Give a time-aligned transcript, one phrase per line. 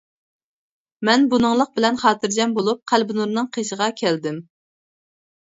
[1.09, 4.41] مەن بۇنىڭلىق بىلەن خاتىرجەم بولۇپ قەلبىنۇرنىڭ قېشىغا كەلدىم.